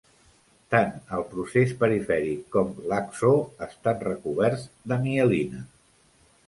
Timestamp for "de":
4.93-5.03